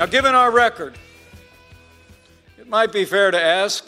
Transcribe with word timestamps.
Now, 0.00 0.06
given 0.06 0.34
our 0.34 0.50
record, 0.50 0.94
it 2.58 2.66
might 2.66 2.90
be 2.90 3.04
fair 3.04 3.30
to 3.30 3.38
ask 3.38 3.86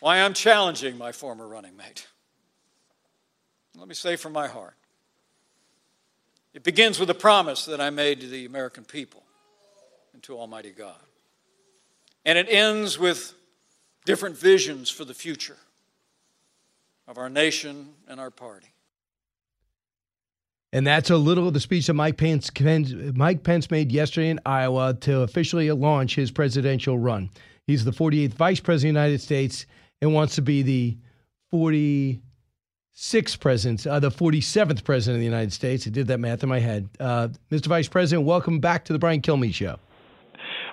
why 0.00 0.18
I'm 0.18 0.34
challenging 0.34 0.98
my 0.98 1.12
former 1.12 1.48
running 1.48 1.74
mate. 1.78 2.06
Let 3.74 3.88
me 3.88 3.94
say 3.94 4.16
from 4.16 4.34
my 4.34 4.48
heart 4.48 4.74
it 6.52 6.62
begins 6.62 7.00
with 7.00 7.08
a 7.08 7.14
promise 7.14 7.64
that 7.64 7.80
I 7.80 7.88
made 7.88 8.20
to 8.20 8.26
the 8.26 8.44
American 8.44 8.84
people 8.84 9.22
and 10.12 10.22
to 10.24 10.38
Almighty 10.38 10.72
God. 10.72 11.00
And 12.26 12.36
it 12.36 12.46
ends 12.50 12.98
with 12.98 13.32
different 14.04 14.36
visions 14.36 14.90
for 14.90 15.06
the 15.06 15.14
future 15.14 15.56
of 17.08 17.16
our 17.16 17.30
nation 17.30 17.94
and 18.06 18.20
our 18.20 18.30
party. 18.30 18.68
And 20.76 20.86
that's 20.86 21.08
a 21.08 21.16
little 21.16 21.48
of 21.48 21.54
the 21.54 21.60
speech 21.60 21.86
that 21.86 21.94
Mike 21.94 22.18
Pence, 22.18 22.50
Mike 23.14 23.42
Pence 23.42 23.70
made 23.70 23.90
yesterday 23.90 24.28
in 24.28 24.38
Iowa 24.44 24.92
to 25.00 25.20
officially 25.20 25.72
launch 25.72 26.14
his 26.14 26.30
presidential 26.30 26.98
run. 26.98 27.30
He's 27.66 27.86
the 27.86 27.92
48th 27.92 28.34
Vice 28.34 28.60
President 28.60 28.90
of 28.90 29.00
the 29.00 29.06
United 29.06 29.22
States 29.22 29.64
and 30.02 30.12
wants 30.12 30.34
to 30.34 30.42
be 30.42 30.60
the 30.60 30.98
46th 31.50 32.20
President, 33.40 33.86
uh, 33.86 34.00
the 34.00 34.10
47th 34.10 34.84
President 34.84 35.16
of 35.16 35.20
the 35.20 35.24
United 35.24 35.54
States. 35.54 35.86
I 35.86 35.90
did 35.90 36.08
that 36.08 36.20
math 36.20 36.42
in 36.42 36.50
my 36.50 36.60
head. 36.60 36.90
Uh, 37.00 37.28
Mr. 37.50 37.68
Vice 37.68 37.88
President, 37.88 38.26
welcome 38.26 38.60
back 38.60 38.84
to 38.84 38.92
the 38.92 38.98
Brian 38.98 39.22
Kilmeade 39.22 39.54
Show. 39.54 39.78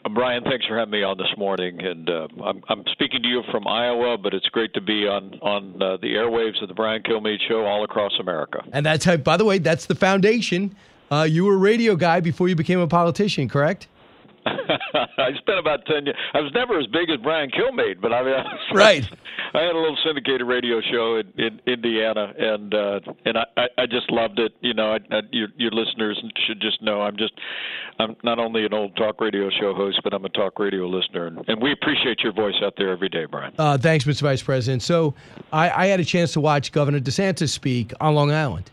Uh, 0.06 0.10
Brian, 0.10 0.44
thanks 0.44 0.66
for 0.66 0.78
having 0.78 0.92
me 0.92 1.04
on 1.04 1.18
this 1.18 1.34
morning. 1.38 1.80
And 1.82 2.10
uh, 2.10 2.28
I'm, 2.44 2.64
I'm 2.70 2.84
speaking 2.92 3.22
to 3.24 3.28
you 3.28 3.42
from 3.52 3.68
Iowa, 3.68 4.18
but 4.18 4.34
it's 4.34 4.48
great 4.48 4.74
to 4.74 4.82
be 4.82 5.08
on 5.08 5.40
on 5.42 5.82
uh, 5.82 5.98
the 5.98 6.16
airwaves 6.16 6.62
of 6.62 6.68
the 6.68 6.74
Brian 6.74 7.02
Kilmeade 7.04 7.40
Show 7.48 7.66
all 7.66 7.84
across 7.84 8.14
America. 8.20 8.64
And 8.72 8.86
that's 8.86 9.06
how, 9.06 9.18
by 9.18 9.38
the 9.38 9.46
way, 9.46 9.60
that's 9.60 9.86
the 9.86 9.96
foundation. 9.96 10.76
Uh, 11.12 11.24
you 11.24 11.46
were 11.46 11.54
a 11.54 11.58
radio 11.58 11.96
guy 11.96 12.20
before 12.20 12.50
you 12.50 12.56
became 12.56 12.80
a 12.80 12.88
politician, 12.88 13.48
correct? 13.48 13.88
I 15.18 15.30
spent 15.38 15.60
about 15.60 15.86
ten 15.86 16.06
years. 16.06 16.18
I 16.34 16.42
was 16.42 16.52
never 16.54 16.80
as 16.80 16.88
big 16.88 17.10
as 17.10 17.18
Brian 17.22 17.50
Kilmeade, 17.50 18.02
but 18.02 18.12
I 18.12 18.24
mean, 18.24 18.34
right. 18.74 19.08
I 19.54 19.62
had 19.62 19.76
a 19.76 19.80
little 19.80 19.98
syndicated 20.04 20.48
radio 20.48 20.82
show 20.82 21.18
in, 21.18 21.32
in 21.38 21.62
Indiana, 21.66 22.34
and 22.38 22.74
uh, 22.74 23.00
and 23.26 23.38
I, 23.38 23.68
I 23.78 23.86
just 23.86 24.12
loved 24.12 24.40
it. 24.40 24.54
You 24.62 24.74
know, 24.74 24.92
I, 24.92 25.16
I, 25.16 25.22
your 25.32 25.48
your 25.58 25.72
listeners 25.72 26.22
should 26.46 26.60
just 26.60 26.82
know 26.82 27.02
I'm 27.02 27.16
just 27.18 27.34
I'm 28.00 28.16
not 28.24 28.40
only 28.40 28.66
an 28.66 28.74
old 28.74 28.96
talk 28.96 29.22
radio 29.22 29.50
show 29.50 29.74
host, 29.74 30.02
but 30.04 30.14
I'm 30.14 30.26
a 30.26 30.30
talk 30.30 30.60
radio 30.60 30.88
listener, 30.88 31.28
and, 31.28 31.44
and 31.48 31.62
we 31.62 31.72
appreciate 31.72 32.20
your 32.22 32.34
voice 32.34 32.56
out 32.62 32.74
there 32.78 32.90
every 32.90 33.10
day, 33.10 33.26
Brian. 33.26 33.54
Uh, 33.58 33.78
thanks, 33.78 34.06
Mr. 34.06 34.22
Vice 34.22 34.42
President. 34.42 34.82
So 34.82 35.14
I, 35.52 35.70
I 35.70 35.86
had 35.88 36.00
a 36.00 36.06
chance 36.06 36.34
to 36.34 36.42
watch 36.42 36.72
Governor 36.72 37.00
DeSantis 37.00 37.50
speak 37.50 37.94
on 38.02 38.16
Long 38.16 38.32
Island, 38.32 38.72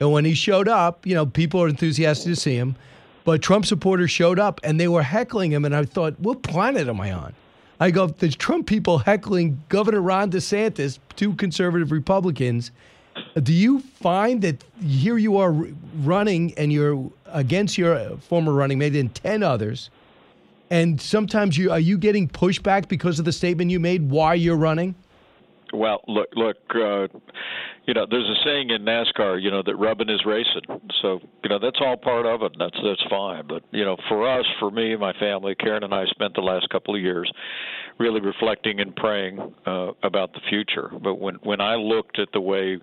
and 0.00 0.12
when 0.12 0.24
he 0.24 0.34
showed 0.34 0.68
up, 0.68 1.06
you 1.06 1.14
know, 1.14 1.26
people 1.26 1.62
are 1.62 1.68
enthusiastic 1.68 2.32
to 2.32 2.36
see 2.40 2.54
him. 2.54 2.76
But 3.24 3.42
Trump 3.42 3.66
supporters 3.66 4.10
showed 4.10 4.38
up 4.38 4.60
and 4.64 4.80
they 4.80 4.88
were 4.88 5.02
heckling 5.02 5.52
him, 5.52 5.64
and 5.64 5.74
I 5.74 5.84
thought, 5.84 6.18
what 6.20 6.42
planet 6.42 6.88
am 6.88 7.00
I 7.00 7.12
on? 7.12 7.34
I 7.78 7.90
go, 7.90 8.08
the 8.08 8.28
Trump 8.28 8.66
people 8.66 8.98
heckling 8.98 9.62
Governor 9.70 10.02
Ron 10.02 10.30
DeSantis, 10.30 10.98
two 11.16 11.34
conservative 11.34 11.90
Republicans. 11.90 12.70
Do 13.42 13.52
you 13.52 13.80
find 13.80 14.42
that 14.42 14.62
here 14.82 15.16
you 15.18 15.38
are 15.38 15.52
running 16.02 16.52
and 16.58 16.72
you're 16.72 17.10
against 17.26 17.78
your 17.78 18.16
former 18.18 18.52
running 18.52 18.78
mate 18.78 18.94
and 18.96 19.14
10 19.14 19.42
others, 19.42 19.90
and 20.70 21.00
sometimes 21.00 21.56
you 21.56 21.70
are 21.70 21.80
you 21.80 21.98
getting 21.98 22.28
pushback 22.28 22.88
because 22.88 23.18
of 23.18 23.24
the 23.24 23.32
statement 23.32 23.70
you 23.70 23.80
made 23.80 24.10
why 24.10 24.34
you're 24.34 24.56
running? 24.56 24.94
Well, 25.72 26.02
look, 26.06 26.28
look, 26.34 26.56
uh, 26.74 27.06
you 27.90 27.94
know, 27.94 28.06
there's 28.08 28.28
a 28.28 28.44
saying 28.44 28.70
in 28.70 28.82
NASCAR, 28.82 29.42
you 29.42 29.50
know, 29.50 29.64
that 29.66 29.74
rubbing 29.74 30.08
is 30.08 30.24
racing. 30.24 30.62
So, 31.02 31.18
you 31.42 31.50
know, 31.50 31.58
that's 31.58 31.78
all 31.80 31.96
part 31.96 32.24
of 32.24 32.40
it. 32.42 32.52
That's 32.56 32.76
that's 32.84 33.02
fine. 33.10 33.48
But 33.48 33.64
you 33.72 33.84
know, 33.84 33.96
for 34.08 34.30
us, 34.30 34.46
for 34.60 34.70
me, 34.70 34.94
my 34.94 35.12
family, 35.14 35.56
Karen 35.56 35.82
and 35.82 35.92
I 35.92 36.04
spent 36.06 36.34
the 36.34 36.40
last 36.40 36.68
couple 36.70 36.94
of 36.94 37.00
years 37.00 37.28
really 37.98 38.20
reflecting 38.20 38.78
and 38.78 38.94
praying 38.94 39.40
uh, 39.66 39.88
about 40.04 40.32
the 40.34 40.40
future. 40.48 40.92
But 41.02 41.16
when 41.16 41.34
when 41.42 41.60
I 41.60 41.74
looked 41.74 42.20
at 42.20 42.28
the 42.32 42.40
way 42.40 42.78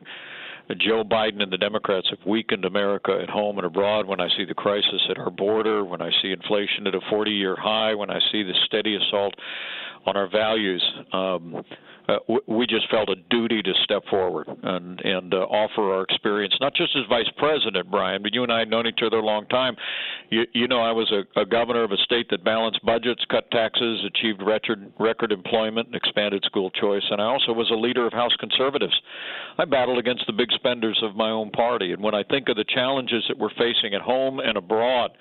Joe 0.76 1.04
Biden 1.04 1.42
and 1.42 1.52
the 1.52 1.58
Democrats 1.58 2.08
have 2.10 2.20
weakened 2.26 2.66
America 2.66 3.18
at 3.22 3.30
home 3.30 3.58
and 3.58 3.66
abroad. 3.66 4.08
When 4.08 4.20
I 4.20 4.28
see 4.38 4.46
the 4.46 4.54
crisis 4.54 5.02
at 5.10 5.18
our 5.18 5.32
border, 5.32 5.86
when 5.86 6.02
I 6.02 6.12
see 6.22 6.32
inflation 6.32 6.88
at 6.88 6.96
a 6.96 7.02
40 7.10 7.32
year 7.32 7.56
high, 7.58 7.94
when 7.94 8.10
I 8.10 8.20
see 8.32 8.44
the 8.44 8.54
steady 8.66 8.96
assault 8.96 9.34
on 10.06 10.18
our 10.18 10.30
values, 10.30 10.84
um, 11.14 11.64
uh, 12.10 12.20
we 12.48 12.66
just 12.66 12.90
felt 12.90 13.10
a 13.10 13.16
duty 13.30 13.62
to 13.62 13.74
step 13.84 14.02
forward 14.10 14.48
and 14.64 15.02
and 15.02 15.34
uh, 15.34 15.38
offer 15.38 15.94
our 15.94 16.04
experience, 16.04 16.56
not 16.62 16.74
just 16.74 16.96
as 16.96 17.04
vice 17.10 17.30
president, 17.38 17.92
Brian, 17.92 18.22
but 18.22 18.34
you 18.34 18.44
and 18.44 18.52
I 18.52 18.60
have 18.60 18.70
known 18.70 18.88
each 18.88 19.00
other 19.06 19.18
a 19.18 19.26
long 19.26 19.46
time. 19.48 19.76
You, 20.30 20.44
you 20.54 20.68
know, 20.70 20.80
I 20.80 20.92
was 20.94 21.12
a, 21.12 21.40
a 21.40 21.46
governor 21.46 21.84
of 21.84 21.92
a 21.92 21.98
state 21.98 22.28
that 22.30 22.46
balanced 22.46 22.86
budgets, 22.86 23.24
cut 23.30 23.52
taxes, 23.52 24.06
achieved 24.06 24.42
record 24.42 24.92
record 25.00 25.34
employment, 25.34 25.88
and 25.88 25.96
expanded 25.96 26.44
school 26.46 26.70
choice, 26.72 27.04
and 27.12 27.22
I 27.22 27.26
also 27.26 27.52
was 27.52 27.70
a 27.72 27.76
leader 27.76 28.08
of 28.08 28.14
House 28.14 28.36
conservatives. 28.40 28.96
I 29.58 29.66
battled 29.66 29.98
against 29.98 30.26
the 30.28 30.34
big 30.34 30.52
spenders 30.52 31.00
of 31.04 31.16
my 31.16 31.30
own 31.30 31.50
party, 31.52 31.92
and 31.92 32.02
when 32.04 32.14
I 32.14 32.24
think 32.24 32.48
of 32.50 32.56
the 32.56 32.66
challenges 32.66 33.24
that 33.28 33.38
we're 33.38 33.50
facing 33.58 33.94
at 33.96 34.02
home 34.02 34.40
and 34.40 34.58
abroad 34.58 35.12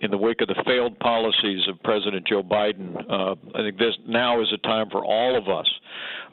in 0.00 0.10
the 0.10 0.18
wake 0.18 0.40
of 0.40 0.48
the 0.48 0.62
failed 0.64 0.98
policies 0.98 1.66
of 1.68 1.82
President 1.82 2.26
Joe 2.26 2.42
Biden, 2.42 2.96
uh, 3.10 3.34
I 3.54 3.62
think 3.62 3.78
this 3.78 3.94
now 4.06 4.40
is 4.40 4.48
a 4.52 4.58
time 4.58 4.88
for 4.90 5.04
all 5.04 5.36
of 5.36 5.48
us, 5.48 5.68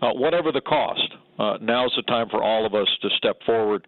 uh, 0.02 0.12
whatever 0.14 0.52
the 0.52 0.62
cost. 0.62 1.16
Uh, 1.38 1.58
now 1.62 1.86
is 1.86 1.92
the 1.98 2.02
time 2.04 2.30
for 2.30 2.42
all 2.42 2.66
of 2.66 2.74
us 2.74 2.88
to 3.02 3.10
step 3.18 3.38
forward, 3.46 3.86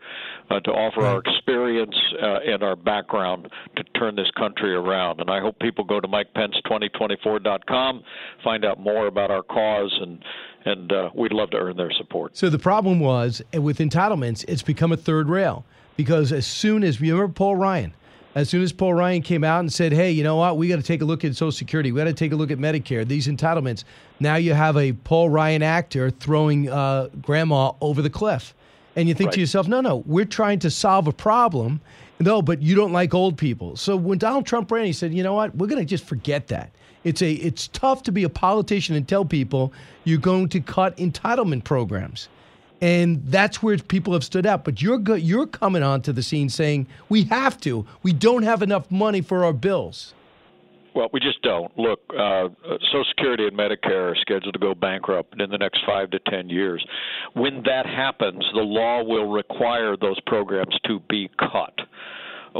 uh, 0.49 0.59
to 0.59 0.71
offer 0.71 1.05
our 1.05 1.19
experience 1.19 1.95
uh, 2.21 2.39
and 2.45 2.61
our 2.61 2.75
background 2.75 3.47
to 3.77 3.83
turn 3.97 4.15
this 4.15 4.29
country 4.37 4.73
around. 4.73 5.21
And 5.21 5.29
I 5.29 5.39
hope 5.39 5.57
people 5.59 5.85
go 5.85 6.01
to 6.01 6.07
MikePence2024.com, 6.07 8.03
find 8.43 8.65
out 8.65 8.79
more 8.79 9.07
about 9.07 9.31
our 9.31 9.43
cause, 9.43 9.97
and 10.01 10.21
and 10.67 10.91
uh, 10.91 11.09
we'd 11.13 11.33
love 11.33 11.49
to 11.51 11.57
earn 11.57 11.77
their 11.77 11.91
support. 11.91 12.35
So 12.37 12.49
the 12.49 12.59
problem 12.59 12.99
was 12.99 13.41
with 13.53 13.79
entitlements, 13.79 14.43
it's 14.47 14.61
become 14.61 14.91
a 14.91 14.97
third 14.97 15.29
rail 15.29 15.65
because 15.95 16.31
as 16.31 16.45
soon 16.45 16.83
as 16.83 16.99
you 16.99 17.13
remember 17.13 17.33
Paul 17.33 17.55
Ryan 17.55 17.93
as 18.37 18.49
soon 18.49 18.61
as 18.61 18.71
Paul 18.71 18.93
Ryan 18.93 19.23
came 19.23 19.43
out 19.43 19.61
and 19.61 19.73
said, 19.73 19.91
hey, 19.91 20.11
you 20.11 20.23
know 20.23 20.35
what? 20.35 20.57
We 20.57 20.67
got 20.67 20.75
to 20.75 20.83
take 20.83 21.01
a 21.01 21.05
look 21.05 21.25
at 21.25 21.35
Social 21.35 21.51
Security. 21.51 21.91
We 21.91 21.97
got 21.97 22.03
to 22.03 22.13
take 22.13 22.31
a 22.31 22.35
look 22.35 22.51
at 22.51 22.59
Medicare, 22.59 23.05
these 23.07 23.27
entitlements. 23.27 23.83
Now 24.19 24.35
you 24.35 24.53
have 24.53 24.77
a 24.77 24.93
Paul 24.93 25.29
Ryan 25.29 25.63
actor 25.63 26.11
throwing 26.11 26.69
uh, 26.69 27.09
grandma 27.19 27.71
over 27.81 28.03
the 28.03 28.11
cliff. 28.11 28.53
And 28.95 29.07
you 29.07 29.15
think 29.15 29.29
right. 29.29 29.33
to 29.33 29.39
yourself, 29.39 29.67
no, 29.67 29.81
no, 29.81 30.03
we're 30.05 30.23
trying 30.23 30.59
to 30.59 30.69
solve 30.69 31.07
a 31.07 31.11
problem. 31.11 31.81
No, 32.19 32.43
but 32.43 32.61
you 32.61 32.75
don't 32.75 32.91
like 32.93 33.15
old 33.15 33.39
people. 33.39 33.75
So 33.75 33.95
when 33.95 34.19
Donald 34.19 34.45
Trump 34.45 34.71
ran, 34.71 34.85
he 34.85 34.93
said, 34.93 35.15
you 35.15 35.23
know 35.23 35.33
what? 35.33 35.55
We're 35.55 35.65
going 35.65 35.81
to 35.81 35.85
just 35.85 36.05
forget 36.05 36.47
that. 36.49 36.69
It's 37.07 37.21
a 37.21 37.31
it's 37.31 37.67
tough 37.69 38.03
to 38.03 38.11
be 38.11 38.23
a 38.23 38.29
politician 38.29 38.95
and 38.95 39.07
tell 39.07 39.25
people 39.25 39.73
you're 40.03 40.19
going 40.19 40.49
to 40.49 40.59
cut 40.59 40.97
entitlement 40.97 41.63
programs 41.63 42.29
and 42.81 43.23
that's 43.25 43.63
where 43.63 43.77
people 43.77 44.13
have 44.13 44.23
stood 44.23 44.45
out. 44.45 44.63
But 44.63 44.81
you're 44.81 44.97
good. 44.97 45.21
You're 45.21 45.47
coming 45.47 45.83
onto 45.83 46.11
the 46.11 46.23
scene 46.23 46.49
saying 46.49 46.87
we 47.09 47.23
have 47.25 47.59
to. 47.61 47.85
We 48.03 48.13
don't 48.13 48.43
have 48.43 48.61
enough 48.61 48.89
money 48.91 49.21
for 49.21 49.45
our 49.45 49.53
bills. 49.53 50.13
Well, 50.93 51.09
we 51.13 51.19
just 51.19 51.41
don't. 51.43 51.71
Look, 51.77 51.99
uh, 52.09 52.49
Social 52.91 53.05
Security 53.09 53.45
and 53.45 53.55
Medicare 53.55 54.11
are 54.11 54.15
scheduled 54.15 54.53
to 54.53 54.59
go 54.59 54.73
bankrupt 54.73 55.39
in 55.39 55.49
the 55.51 55.57
next 55.57 55.81
five 55.85 56.09
to 56.09 56.19
ten 56.19 56.49
years. 56.49 56.83
When 57.33 57.61
that 57.63 57.85
happens, 57.85 58.43
the 58.53 58.61
law 58.61 59.03
will 59.03 59.29
require 59.29 59.95
those 59.95 60.19
programs 60.21 60.75
to 60.87 60.99
be 61.07 61.29
cut 61.39 61.73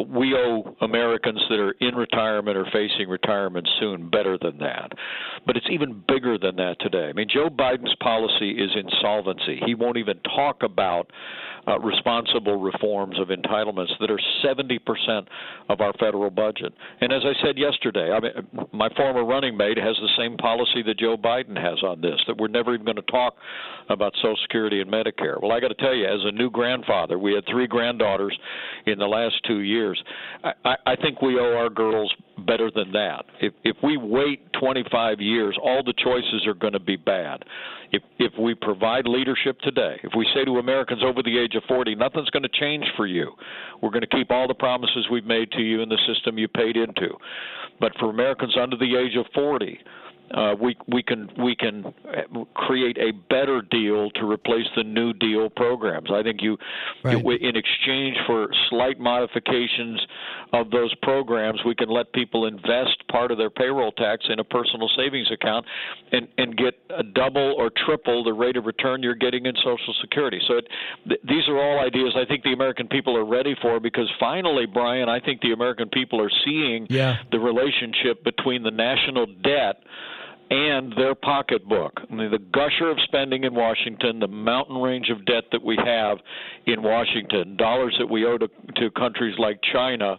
we 0.07 0.35
owe 0.35 0.75
Americans 0.81 1.41
that 1.49 1.59
are 1.59 1.75
in 1.79 1.95
retirement 1.95 2.57
or 2.57 2.65
facing 2.65 3.09
retirement 3.09 3.67
soon 3.79 4.09
better 4.09 4.37
than 4.41 4.57
that. 4.59 4.91
But 5.45 5.57
it's 5.57 5.67
even 5.69 6.03
bigger 6.07 6.37
than 6.37 6.55
that 6.57 6.77
today. 6.79 7.09
I 7.09 7.13
mean, 7.13 7.27
Joe 7.33 7.49
Biden's 7.49 7.95
policy 8.01 8.51
is 8.51 8.71
insolvency. 8.75 9.61
He 9.65 9.75
won't 9.75 9.97
even 9.97 10.19
talk 10.35 10.63
about 10.63 11.11
uh, 11.67 11.77
responsible 11.79 12.57
reforms 12.57 13.19
of 13.19 13.27
entitlements 13.27 13.91
that 13.99 14.09
are 14.09 14.19
70% 14.43 15.27
of 15.69 15.81
our 15.81 15.91
federal 15.99 16.29
budget. 16.29 16.73
And 17.01 17.11
as 17.11 17.23
I 17.25 17.33
said 17.45 17.57
yesterday, 17.57 18.11
I 18.11 18.19
mean, 18.19 18.67
my 18.71 18.89
former 18.95 19.25
running 19.25 19.57
mate 19.57 19.77
has 19.77 19.97
the 19.97 20.09
same 20.17 20.37
policy 20.37 20.81
that 20.85 20.97
Joe 20.97 21.17
Biden 21.17 21.61
has 21.61 21.83
on 21.83 21.99
this, 21.99 22.19
that 22.27 22.37
we're 22.37 22.47
never 22.47 22.73
even 22.73 22.85
going 22.85 22.95
to 22.95 23.01
talk 23.03 23.35
about 23.89 24.13
Social 24.15 24.37
Security 24.43 24.79
and 24.81 24.89
Medicare. 24.89 25.41
Well, 25.41 25.51
I 25.51 25.59
got 25.59 25.69
to 25.69 25.75
tell 25.75 25.93
you, 25.93 26.05
as 26.05 26.21
a 26.23 26.31
new 26.31 26.49
grandfather, 26.49 27.19
we 27.19 27.33
had 27.33 27.43
three 27.49 27.67
granddaughters 27.67 28.37
in 28.85 28.97
the 28.97 29.05
last 29.05 29.35
two 29.45 29.59
years. 29.59 29.76
I, 30.43 30.75
I 30.85 30.95
think 30.95 31.21
we 31.21 31.39
owe 31.39 31.55
our 31.55 31.69
girls 31.69 32.13
better 32.45 32.69
than 32.73 32.91
that. 32.91 33.25
If 33.41 33.53
if 33.63 33.77
we 33.83 33.97
wait 33.97 34.41
25 34.59 35.19
years, 35.19 35.57
all 35.61 35.83
the 35.83 35.93
choices 35.93 36.45
are 36.45 36.53
going 36.53 36.73
to 36.73 36.79
be 36.79 36.95
bad. 36.95 37.43
If 37.91 38.03
if 38.19 38.33
we 38.39 38.53
provide 38.55 39.07
leadership 39.07 39.59
today, 39.61 39.99
if 40.03 40.11
we 40.15 40.27
say 40.33 40.45
to 40.45 40.57
Americans 40.57 41.01
over 41.03 41.23
the 41.23 41.37
age 41.37 41.55
of 41.55 41.63
40, 41.67 41.95
nothing's 41.95 42.29
going 42.29 42.43
to 42.43 42.59
change 42.59 42.85
for 42.95 43.07
you. 43.07 43.31
We're 43.81 43.91
going 43.91 44.01
to 44.01 44.07
keep 44.07 44.31
all 44.31 44.47
the 44.47 44.53
promises 44.53 45.07
we've 45.11 45.25
made 45.25 45.51
to 45.51 45.61
you 45.61 45.81
in 45.81 45.89
the 45.89 45.99
system 46.07 46.37
you 46.37 46.47
paid 46.47 46.77
into. 46.77 47.09
But 47.79 47.93
for 47.99 48.09
Americans 48.09 48.55
under 48.59 48.77
the 48.77 48.95
age 48.95 49.15
of 49.17 49.25
40, 49.33 49.79
uh, 50.33 50.55
we 50.59 50.75
we 50.87 51.01
can 51.01 51.29
we 51.41 51.55
can 51.55 51.85
uh, 51.85 52.43
create 52.53 52.97
a 52.97 53.11
better 53.29 53.61
deal 53.61 54.09
to 54.11 54.29
replace 54.29 54.67
the 54.75 54.83
New 54.83 55.13
Deal 55.13 55.49
programs. 55.49 56.09
I 56.11 56.21
think 56.21 56.41
you, 56.41 56.57
right. 57.03 57.23
you 57.23 57.31
in 57.31 57.55
exchange 57.55 58.17
for 58.25 58.47
slight 58.69 58.99
modifications 58.99 60.01
of 60.53 60.69
those 60.71 60.93
programs, 60.95 61.61
we 61.65 61.75
can 61.75 61.89
let 61.89 62.11
people 62.13 62.45
invest 62.45 63.07
part 63.09 63.31
of 63.31 63.37
their 63.37 63.49
payroll 63.49 63.91
tax 63.93 64.25
in 64.29 64.39
a 64.39 64.43
personal 64.43 64.89
savings 64.97 65.29
account 65.31 65.65
and 66.11 66.27
and 66.37 66.57
get 66.57 66.73
a 66.97 67.03
double 67.03 67.55
or 67.57 67.71
triple 67.85 68.23
the 68.23 68.33
rate 68.33 68.57
of 68.57 68.65
return 68.65 69.01
you're 69.01 69.15
getting 69.15 69.45
in 69.45 69.55
Social 69.57 69.95
Security. 70.01 70.39
So 70.47 70.57
it, 70.57 70.67
th- 71.07 71.21
these 71.23 71.47
are 71.47 71.57
all 71.57 71.79
ideas 71.79 72.15
I 72.15 72.25
think 72.25 72.43
the 72.43 72.53
American 72.53 72.87
people 72.87 73.15
are 73.15 73.25
ready 73.25 73.55
for 73.61 73.79
because 73.79 74.09
finally, 74.19 74.65
Brian, 74.65 75.07
I 75.07 75.19
think 75.19 75.41
the 75.41 75.53
American 75.53 75.89
people 75.89 76.21
are 76.21 76.31
seeing 76.43 76.87
yeah. 76.89 77.15
the 77.31 77.39
relationship 77.39 78.23
between 78.23 78.63
the 78.63 78.71
national 78.71 79.25
debt 79.43 79.77
and 80.49 80.93
their 80.97 81.15
pocketbook. 81.15 81.93
I 82.09 82.13
mean, 82.13 82.31
the 82.31 82.39
gusher 82.39 82.89
of 82.89 82.97
spending 83.03 83.43
in 83.43 83.53
Washington, 83.53 84.19
the 84.19 84.27
mountain 84.27 84.77
range 84.77 85.09
of 85.09 85.25
debt 85.25 85.45
that 85.51 85.63
we 85.63 85.77
have 85.83 86.17
in 86.65 86.81
Washington, 86.81 87.57
dollars 87.57 87.95
that 87.99 88.07
we 88.07 88.25
owe 88.25 88.37
to, 88.37 88.47
to 88.77 88.91
countries 88.91 89.35
like 89.37 89.59
China 89.73 90.17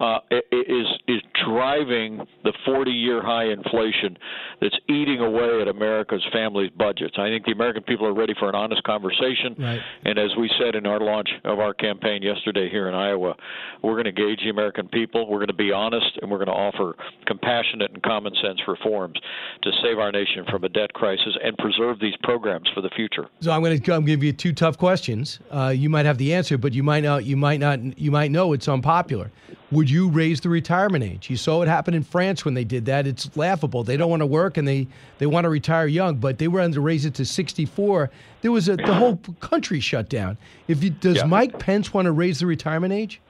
uh, 0.00 0.18
is 0.30 0.86
is 1.08 1.22
driving 1.46 2.26
the 2.44 2.52
40-year 2.66 3.22
high 3.22 3.44
inflation 3.44 4.16
that's 4.60 4.76
eating 4.88 5.20
away 5.20 5.60
at 5.62 5.68
America's 5.68 6.24
families' 6.32 6.70
budgets. 6.76 7.14
I 7.18 7.28
think 7.28 7.44
the 7.44 7.52
American 7.52 7.82
people 7.82 8.06
are 8.06 8.14
ready 8.14 8.34
for 8.38 8.48
an 8.48 8.54
honest 8.54 8.82
conversation. 8.84 9.56
Right. 9.58 9.80
And 10.04 10.18
as 10.18 10.30
we 10.38 10.50
said 10.58 10.74
in 10.74 10.86
our 10.86 11.00
launch 11.00 11.28
of 11.44 11.58
our 11.58 11.74
campaign 11.74 12.22
yesterday 12.22 12.68
here 12.70 12.88
in 12.88 12.94
Iowa, 12.94 13.34
we're 13.82 13.94
going 13.94 14.04
to 14.04 14.10
engage 14.10 14.40
the 14.40 14.50
American 14.50 14.88
people. 14.88 15.28
We're 15.28 15.38
going 15.38 15.48
to 15.48 15.54
be 15.54 15.72
honest, 15.72 16.18
and 16.20 16.30
we're 16.30 16.44
going 16.44 16.48
to 16.48 16.52
offer 16.52 16.94
compassionate 17.26 17.90
and 17.92 18.02
common 18.02 18.34
sense 18.42 18.60
reforms 18.68 19.18
to 19.62 19.70
save 19.82 19.98
our 19.98 20.12
nation 20.12 20.44
from 20.50 20.64
a 20.64 20.68
debt 20.68 20.92
crisis 20.92 21.36
and 21.42 21.56
preserve 21.58 22.00
these 22.00 22.14
programs 22.22 22.68
for 22.74 22.80
the 22.80 22.90
future. 22.90 23.28
So 23.40 23.50
I'm 23.52 23.62
going 23.62 23.80
to 23.80 23.94
I'm 23.94 24.04
give 24.04 24.22
you 24.22 24.32
two 24.32 24.52
tough 24.52 24.78
questions. 24.78 25.40
Uh, 25.50 25.72
you 25.74 25.88
might 25.88 26.06
have 26.06 26.18
the 26.18 26.34
answer, 26.34 26.58
but 26.58 26.72
you 26.72 26.82
might 26.82 27.02
not. 27.02 27.24
You 27.24 27.36
might 27.36 27.60
not. 27.60 27.98
You 27.98 28.10
might 28.10 28.30
know 28.30 28.52
it's 28.52 28.68
unpopular. 28.68 29.30
Would 29.72 29.90
you 29.90 30.08
raise 30.08 30.40
the 30.40 30.48
retirement 30.48 31.02
age? 31.02 31.28
You 31.28 31.36
saw 31.36 31.58
what 31.58 31.66
happened 31.66 31.96
in 31.96 32.04
France 32.04 32.44
when 32.44 32.54
they 32.54 32.62
did 32.62 32.84
that. 32.86 33.06
It's 33.06 33.36
laughable. 33.36 33.82
They 33.82 33.96
don't 33.96 34.10
want 34.10 34.20
to 34.20 34.26
work 34.26 34.56
and 34.56 34.66
they, 34.66 34.86
they 35.18 35.26
want 35.26 35.44
to 35.44 35.48
retire 35.48 35.86
young, 35.86 36.16
but 36.16 36.38
they 36.38 36.46
wanted 36.46 36.74
to 36.74 36.80
raise 36.80 37.04
it 37.04 37.14
to 37.14 37.24
64. 37.24 38.10
There 38.42 38.52
was 38.52 38.68
a 38.68 38.76
the 38.76 38.94
whole 38.94 39.16
country 39.40 39.80
shut 39.80 40.08
down. 40.08 40.38
If 40.68 40.84
you, 40.84 40.90
does 40.90 41.16
yeah. 41.16 41.24
Mike 41.24 41.58
Pence 41.58 41.92
want 41.92 42.06
to 42.06 42.12
raise 42.12 42.38
the 42.38 42.46
retirement 42.46 42.92
age? 42.92 43.20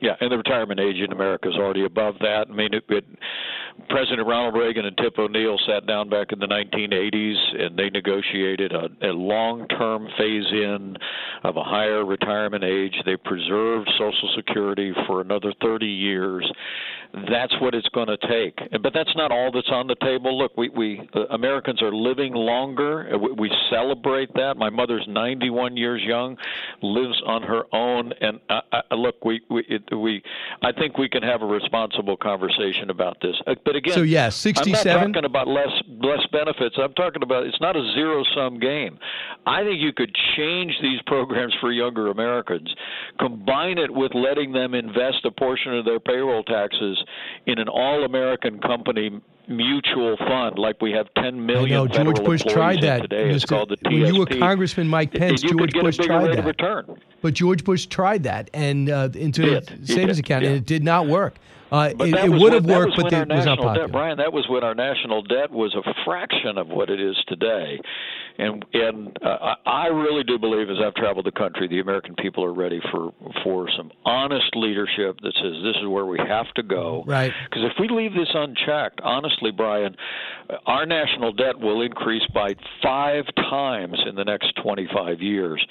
Yeah, 0.00 0.16
and 0.20 0.32
the 0.32 0.38
retirement 0.38 0.80
age 0.80 0.96
in 0.96 1.12
America 1.12 1.48
is 1.48 1.56
already 1.56 1.84
above 1.84 2.16
that. 2.20 2.46
I 2.50 2.52
mean, 2.52 2.74
it, 2.74 2.84
it, 2.88 3.04
President 3.88 4.26
Ronald 4.26 4.54
Reagan 4.54 4.84
and 4.86 4.96
Tip 4.96 5.18
O'Neill 5.18 5.58
sat 5.66 5.86
down 5.86 6.08
back 6.08 6.32
in 6.32 6.38
the 6.38 6.46
1980s 6.46 7.62
and 7.62 7.76
they 7.76 7.90
negotiated 7.90 8.72
a, 8.72 8.88
a 9.02 9.12
long-term 9.12 10.08
phase-in 10.18 10.96
of 11.44 11.56
a 11.56 11.62
higher 11.62 12.04
retirement 12.04 12.64
age. 12.64 12.94
They 13.04 13.16
preserved 13.16 13.88
Social 13.98 14.30
Security 14.34 14.92
for 15.06 15.20
another 15.20 15.52
30 15.62 15.86
years. 15.86 16.50
That's 17.12 17.54
what 17.60 17.74
it's 17.74 17.88
going 17.88 18.08
to 18.08 18.16
take. 18.28 18.58
But 18.82 18.92
that's 18.92 19.14
not 19.16 19.30
all 19.30 19.50
that's 19.52 19.70
on 19.70 19.86
the 19.86 19.94
table. 19.96 20.36
Look, 20.36 20.56
we, 20.56 20.68
we 20.70 21.08
uh, 21.14 21.26
Americans 21.30 21.82
are 21.82 21.92
living 21.92 22.34
longer. 22.34 23.16
We, 23.18 23.32
we 23.32 23.50
celebrate 23.70 24.32
that. 24.34 24.56
My 24.56 24.70
mother's 24.70 25.04
91 25.08 25.76
years 25.76 26.02
young, 26.04 26.36
lives 26.82 27.20
on 27.26 27.42
her 27.42 27.64
own, 27.72 28.12
and 28.20 28.40
I, 28.50 28.60
I, 28.90 28.94
look, 28.94 29.24
we 29.24 29.40
we 29.48 29.64
it, 29.68 29.96
we 29.96 30.22
I 30.62 30.72
think 30.72 30.98
we 30.98 31.08
can 31.08 31.22
have 31.22 31.42
a 31.42 31.46
responsible 31.46 32.16
conversation 32.16 32.90
about 32.90 33.18
this. 33.22 33.36
Uh, 33.46 33.54
but 33.64 33.76
again, 33.76 33.94
so 33.94 34.02
yeah, 34.02 34.28
67. 34.28 34.90
I'm 34.90 35.12
not 35.12 35.14
talking 35.14 35.24
about 35.24 35.48
less 35.48 35.72
less 35.88 36.26
benefits. 36.32 36.76
I'm 36.78 36.94
talking 36.94 37.22
about 37.22 37.46
it's 37.46 37.60
not 37.60 37.76
a 37.76 37.92
zero 37.94 38.24
sum 38.34 38.58
game. 38.58 38.98
I 39.46 39.62
think 39.62 39.80
you 39.80 39.92
could 39.92 40.14
change 40.36 40.74
these 40.82 41.00
programs 41.06 41.54
for 41.60 41.72
younger 41.72 42.08
Americans, 42.08 42.74
combine 43.18 43.78
it 43.78 43.90
with 43.90 44.12
letting 44.14 44.52
them 44.52 44.74
invest 44.74 45.24
a 45.24 45.30
portion 45.30 45.76
of 45.76 45.84
their 45.84 46.00
payroll 46.00 46.42
taxes 46.42 47.02
in 47.46 47.58
an 47.58 47.68
all 47.68 48.04
American 48.04 48.60
company 48.60 49.20
mutual 49.48 50.16
fund 50.16 50.58
like 50.58 50.80
we 50.82 50.92
have 50.92 51.06
10 51.22 51.44
million 51.44 51.70
No. 51.70 51.86
George 51.86 52.24
Bush 52.24 52.42
tried 52.48 52.80
that 52.82 53.02
today. 53.02 53.30
It's 53.30 53.44
called 53.44 53.68
the 53.68 53.76
TSP. 53.76 54.02
When 54.02 54.14
you 54.14 54.20
were 54.20 54.26
Congressman 54.26 54.88
Mike 54.88 55.12
Pence, 55.12 55.42
you 55.42 55.50
George 55.50 55.72
Bush 55.72 55.96
tried 55.98 56.36
that. 56.36 56.44
Return. 56.44 57.00
But 57.22 57.34
George 57.34 57.64
Bush 57.64 57.86
tried 57.86 58.24
that 58.24 58.50
and 58.52 58.90
uh, 58.90 59.08
into 59.14 59.42
did. 59.42 59.70
a 59.70 59.86
savings 59.86 60.18
account, 60.18 60.42
yeah. 60.42 60.50
and 60.50 60.58
it 60.58 60.66
did 60.66 60.82
not 60.82 61.06
work. 61.06 61.36
Uh, 61.70 61.90
it, 61.98 62.14
it 62.14 62.30
would 62.30 62.52
have 62.52 62.64
worked, 62.64 62.96
but 62.96 63.12
it 63.12 63.28
was 63.28 63.44
not 63.44 63.58
popular. 63.58 63.86
Debt, 63.86 63.92
Brian, 63.92 64.18
that 64.18 64.32
was 64.32 64.46
when 64.48 64.62
our 64.62 64.74
national 64.74 65.22
debt 65.22 65.50
was 65.50 65.74
a 65.74 65.82
fraction 66.04 66.58
of 66.58 66.68
what 66.68 66.90
it 66.90 67.00
is 67.00 67.16
today. 67.26 67.80
And 68.38 68.64
and 68.72 69.16
uh, 69.22 69.54
I 69.64 69.86
really 69.86 70.22
do 70.24 70.38
believe, 70.38 70.68
as 70.68 70.76
I've 70.84 70.94
traveled 70.94 71.26
the 71.26 71.32
country, 71.32 71.68
the 71.68 71.80
American 71.80 72.14
people 72.16 72.44
are 72.44 72.52
ready 72.52 72.80
for 72.90 73.12
for 73.42 73.68
some 73.76 73.90
honest 74.04 74.54
leadership 74.54 75.18
that 75.22 75.32
says 75.34 75.62
this 75.62 75.76
is 75.82 75.88
where 75.88 76.06
we 76.06 76.18
have 76.18 76.52
to 76.54 76.62
go. 76.62 77.04
Right. 77.06 77.32
Because 77.48 77.64
if 77.64 77.72
we 77.80 77.88
leave 77.88 78.12
this 78.12 78.28
unchecked, 78.34 79.00
honestly, 79.02 79.50
Brian, 79.50 79.96
our 80.66 80.84
national 80.86 81.32
debt 81.32 81.58
will 81.58 81.80
increase 81.82 82.26
by 82.34 82.54
five 82.82 83.24
times 83.36 83.98
in 84.06 84.14
the 84.14 84.24
next 84.24 84.52
25 84.62 85.20
years. 85.20 85.64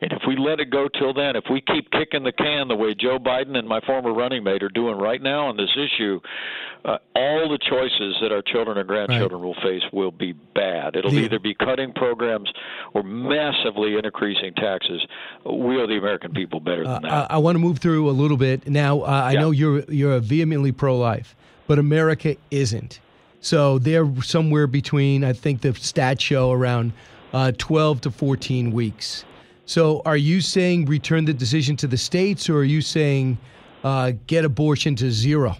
And 0.00 0.12
if 0.12 0.22
we 0.26 0.36
let 0.36 0.60
it 0.60 0.70
go 0.70 0.88
till 0.88 1.14
then, 1.14 1.36
if 1.36 1.44
we 1.50 1.62
keep 1.62 1.90
kicking 1.90 2.24
the 2.24 2.32
can 2.32 2.68
the 2.68 2.76
way 2.76 2.94
Joe 2.94 3.18
Biden 3.18 3.56
and 3.56 3.66
my 3.66 3.80
former 3.86 4.12
running 4.12 4.44
mate 4.44 4.62
are 4.62 4.68
doing 4.68 4.96
right 4.96 5.20
now 5.22 5.46
on 5.46 5.56
this 5.56 5.70
issue, 5.76 6.20
uh, 6.84 6.98
all 7.14 7.48
the 7.48 7.58
choices 7.58 8.16
that 8.22 8.32
our 8.32 8.42
children 8.42 8.78
and 8.78 8.88
grandchildren 8.88 9.40
right. 9.40 9.46
will 9.46 9.62
face 9.62 9.82
will 9.92 10.10
be 10.10 10.32
bad. 10.32 10.96
It'll 10.96 11.10
the, 11.10 11.18
either 11.18 11.38
be 11.38 11.54
cutting 11.54 11.92
programs 11.92 12.09
or 12.94 13.02
massively 13.02 13.96
increasing 14.02 14.52
taxes. 14.54 15.04
We 15.44 15.80
owe 15.80 15.86
the 15.86 15.98
American 15.98 16.32
people 16.32 16.60
better 16.60 16.84
than 16.84 16.92
uh, 16.92 17.00
that. 17.00 17.12
I, 17.12 17.26
I, 17.34 17.38
want 17.38 17.56
to 17.56 17.60
move 17.60 17.78
through 17.78 18.08
a 18.08 18.12
little 18.12 18.36
bit 18.36 18.68
now. 18.68 19.00
Uh, 19.00 19.06
I 19.06 19.32
yeah. 19.32 19.40
know 19.40 19.50
you're 19.50 19.80
you're 19.90 20.14
a 20.14 20.20
vehemently 20.20 20.72
pro-life, 20.72 21.36
but 21.66 21.78
America 21.78 22.36
isn't. 22.50 23.00
So 23.40 23.78
they're 23.78 24.08
somewhere 24.22 24.66
between. 24.66 25.24
I 25.24 25.32
think 25.32 25.62
the 25.62 25.70
stats 25.70 26.20
show 26.20 26.52
around 26.52 26.92
uh, 27.32 27.52
12 27.56 28.02
to 28.02 28.10
14 28.10 28.70
weeks. 28.72 29.24
So 29.66 30.02
are 30.04 30.16
you 30.16 30.40
saying 30.40 30.86
return 30.86 31.24
the 31.24 31.32
decision 31.32 31.76
to 31.76 31.86
the 31.86 31.96
states, 31.96 32.48
or 32.48 32.58
are 32.58 32.64
you 32.64 32.80
saying 32.80 33.38
uh, 33.84 34.12
get 34.26 34.44
abortion 34.44 34.96
to 34.96 35.10
zero? 35.10 35.56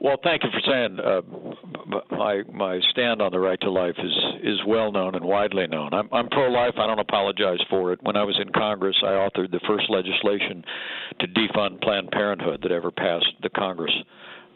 Well, 0.00 0.16
thank 0.22 0.44
you 0.44 0.50
for 0.50 0.60
saying 0.60 0.98
uh, 1.00 1.22
my 2.14 2.42
my 2.52 2.80
stand 2.90 3.20
on 3.20 3.32
the 3.32 3.40
right 3.40 3.60
to 3.62 3.70
life 3.70 3.96
is 3.98 4.16
is 4.42 4.58
well 4.66 4.92
known 4.92 5.16
and 5.16 5.24
widely 5.24 5.66
known. 5.66 5.92
I'm, 5.92 6.08
I'm 6.12 6.28
pro-life. 6.28 6.74
I 6.78 6.86
don't 6.86 7.00
apologize 7.00 7.58
for 7.68 7.92
it. 7.92 7.98
When 8.02 8.16
I 8.16 8.22
was 8.22 8.38
in 8.40 8.50
Congress, 8.52 8.96
I 9.02 9.08
authored 9.08 9.50
the 9.50 9.60
first 9.66 9.90
legislation 9.90 10.64
to 11.18 11.26
defund 11.26 11.82
Planned 11.82 12.12
Parenthood 12.12 12.60
that 12.62 12.70
ever 12.70 12.92
passed 12.92 13.26
the 13.42 13.48
Congress 13.48 13.92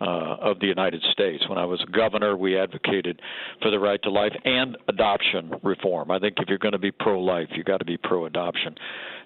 uh, 0.02 0.36
of 0.40 0.58
the 0.60 0.66
United 0.66 1.02
States. 1.12 1.48
When 1.48 1.58
I 1.58 1.64
was 1.64 1.80
governor, 1.92 2.36
we 2.36 2.58
advocated 2.58 3.20
for 3.60 3.70
the 3.70 3.78
right 3.78 4.02
to 4.02 4.10
life 4.10 4.32
and 4.44 4.76
adoption 4.88 5.52
reform. 5.62 6.10
I 6.10 6.18
think 6.18 6.36
if 6.38 6.48
you're 6.48 6.58
going 6.58 6.72
to 6.72 6.78
be 6.78 6.90
pro-life, 6.90 7.48
you've 7.52 7.66
got 7.66 7.78
to 7.78 7.84
be 7.84 7.96
pro-adoption. 7.96 8.74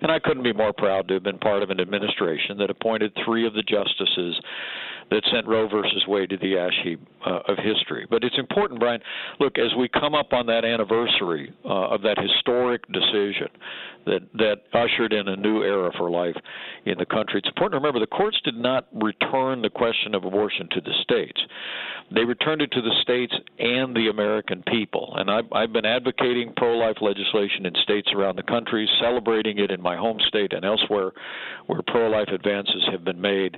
And 0.03 0.11
I 0.11 0.19
couldn't 0.19 0.43
be 0.43 0.53
more 0.53 0.73
proud 0.73 1.09
to 1.09 1.15
have 1.15 1.23
been 1.23 1.39
part 1.39 1.63
of 1.63 1.71
an 1.71 1.81
administration 1.81 2.59
that 2.59 2.69
appointed 2.69 3.13
three 3.25 3.47
of 3.47 3.55
the 3.55 3.63
justices 3.63 4.39
that 5.11 5.23
sent 5.33 5.47
Roe 5.47 5.69
versus 5.69 6.05
Wade 6.09 6.31
to 6.31 6.37
the 6.39 6.59
ash 6.59 6.79
heap 6.83 7.01
uh, 7.25 7.41
of 7.49 7.59
history. 7.59 8.07
But 8.11 8.25
it's 8.25 8.39
important, 8.39 8.81
Brian. 8.81 9.01
Look, 9.39 9.59
as 9.59 9.75
we 9.79 9.89
come 9.89 10.15
up 10.15 10.33
on 10.33 10.47
that 10.47 10.65
anniversary 10.65 11.53
uh, 11.65 11.89
of 11.89 12.03
that 12.03 12.19
historic 12.19 12.83
decision 12.93 13.49
that 14.07 14.21
that 14.35 14.63
ushered 14.73 15.13
in 15.13 15.29
a 15.29 15.37
new 15.37 15.63
era 15.63 15.91
for 15.97 16.11
life 16.11 16.37
in 16.85 16.97
the 16.99 17.07
country, 17.07 17.39
it's 17.39 17.49
important 17.49 17.73
to 17.73 17.77
remember 17.77 18.01
the 18.01 18.07
courts 18.07 18.41
did 18.45 18.57
not 18.57 18.87
return 18.95 19.63
the 19.63 19.71
question 19.71 20.15
of 20.15 20.25
abortion 20.25 20.69
to 20.73 20.81
the 20.81 20.93
states. 21.03 21.41
They 22.15 22.25
returned 22.25 22.63
it 22.63 22.71
to 22.73 22.81
the 22.81 22.95
states 23.03 23.35
and 23.59 23.95
the 23.95 24.09
American 24.11 24.63
people. 24.69 25.15
And 25.17 25.29
I've, 25.29 25.53
I've 25.53 25.73
been 25.73 25.85
advocating 25.85 26.53
pro-life 26.57 26.99
legislation 27.01 27.67
in 27.67 27.75
states 27.83 28.09
around 28.15 28.37
the 28.37 28.45
country, 28.45 28.89
celebrating 29.01 29.59
it 29.59 29.73
in 29.73 29.83
my 29.83 29.97
home 29.97 30.19
state 30.29 30.53
and 30.53 30.65
elsewhere 30.65 31.11
where 31.67 31.83
pro-life 31.89 32.29
advances 32.29 32.87
have 32.93 33.05
been 33.05 33.21
made. 33.21 33.57